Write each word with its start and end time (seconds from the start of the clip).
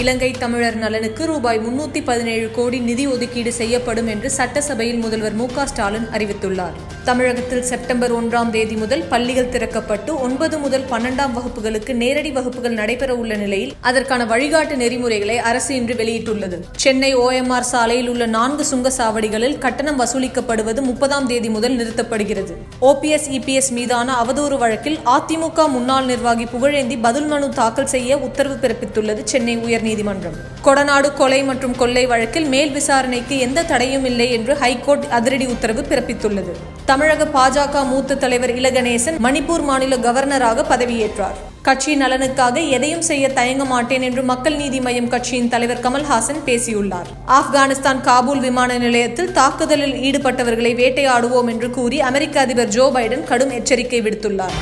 இலங்கை 0.00 0.30
தமிழர் 0.30 0.76
நலனுக்கு 0.76 1.26
ரூபாய் 1.26 1.58
முன்னூத்தி 1.58 2.00
பதினேழு 2.04 2.50
கோடி 2.50 2.78
நிதி 2.78 3.06
ஒதுக்கீடு 3.06 3.52
செய்யப்படும் 3.52 4.06
என்று 4.06 4.30
சட்டசபையில் 4.30 4.98
முதல்வர் 4.98 5.32
மு 5.32 5.48
ஸ்டாலின் 5.64 6.06
அறிவித்துள்ளார். 6.12 6.76
தமிழகத்தில் 7.04 7.62
செப்டம்பர் 7.62 8.12
ஒன்றாம் 8.12 8.50
தேதி 8.50 8.74
முதல் 8.74 9.02
பள்ளிகள் 9.02 9.48
திறக்கப்பட்டு 9.48 10.20
ஒன்பது 10.20 10.58
முதல் 10.58 10.84
பன்னெண்டாம் 10.90 11.34
வகுப்புகளுக்கு 11.34 11.92
நேரடி 11.94 12.30
வகுப்புகள் 12.30 12.72
நடைபெற 12.72 13.14
உள்ள 13.14 13.34
நிலையில் 13.34 13.74
அதற்கான 13.80 14.24
வழிகாட்டு 14.24 14.76
நெறிமுறைகளை 14.76 15.38
அரசு 15.38 15.74
இன்று 15.74 15.94
வெளியிட்டுள்ளது. 15.94 16.58
சென்னை 16.76 17.16
ஓஎம்ஆர் 17.16 17.68
சாலையில் 17.72 18.08
உள்ள 18.08 18.26
நான்கு 18.26 18.66
சுங்கச்சாவடிகளில் 18.72 19.58
கட்டணம் 19.58 20.00
வசூலிக்கப்படுவது 20.00 20.80
முப்பதாம் 20.80 21.26
தேதி 21.26 21.48
முதல் 21.48 21.76
நிறுத்தப்படுகிறது. 21.76 22.56
ஓபிஎஸ் 22.80 23.28
இபிஎஸ் 23.30 23.70
மீதான 23.70 24.16
அவதூறு 24.22 24.58
வழக்கில் 24.58 24.98
அதிமுக 25.16 25.68
முன்னாள் 25.68 26.04
நிர்வாகி 26.04 26.44
புகழேந்தி 26.44 26.98
பதில் 26.98 27.26
மனு 27.26 27.48
தாக்கல் 27.48 27.86
செய்ய 27.86 28.18
உத்தரவு 28.18 28.54
பிறப்பித்துள்ளது 28.54 29.24
சென்னை 29.24 29.56
உயர் 29.56 29.80
உயர்நீதிமன்றம். 29.82 30.36
கொடநாடு 30.64 31.12
கொலை 31.12 31.42
மற்றும் 31.42 31.76
கொள்ளை 31.76 32.06
வழக்கில் 32.06 32.44
மேல் 32.44 32.70
விசாரணைக்கு 32.70 33.38
எந்த 33.38 33.62
தடையும் 33.62 34.04
இல்லை 34.04 34.32
என்று 34.32 34.56
ஹைகோர்ட் 34.56 35.06
அதிரடி 35.10 35.46
உத்தரவு 35.46 35.80
பிறப்பித்துள்ளது. 35.80 36.52
தமிழக 36.84 37.24
பாஜக 37.24 37.86
மூத்த 37.86 38.14
தலைவர் 38.14 38.54
இலகணேசன் 38.54 39.18
மணிப்பூர் 39.22 39.62
மாநில 39.62 39.96
கவர்னராக 39.96 40.64
பதவியேற்றார். 40.68 41.38
கட்சி 41.62 41.96
நலனுக்காக 41.96 42.68
எதையும் 42.68 43.02
செய்ய 43.02 43.28
தயங்க 43.28 43.64
மாட்டேன் 43.64 44.02
என்று 44.02 44.22
மக்கள் 44.22 44.56
நீதி 44.56 44.78
மய்யம் 44.78 45.08
கட்சியின் 45.08 45.48
தலைவர் 45.48 45.80
கமல்ஹாசன் 45.80 46.42
பேசியுள்ளார். 46.44 47.06
ஆப்கானிஸ்தான் 47.26 48.00
காபூல் 48.00 48.40
விமான 48.40 48.78
நிலையத்தில் 48.78 49.32
தாக்குதலில் 49.32 49.92
ஈடுபட்டவர்களை 49.92 50.74
வேட்டையாடுவோம் 50.82 51.48
என்று 51.48 51.70
கூறி 51.70 52.00
அமெரிக்க 52.00 52.40
அதிபர் 52.40 52.68
ஜோ 52.68 52.90
பைடன் 52.94 53.24
கடும் 53.24 53.50
எச்சரிக்கை 53.50 54.02
விடுத்துள்ளார். 54.02 54.58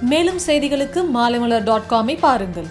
மேலும் 0.00 0.40
செய்திகளுக்கு 0.46 1.02
மாலைமலர் 1.14 1.62
டாட் 1.62 1.88
காமை 1.90 2.18
பாருங்கள். 2.20 2.66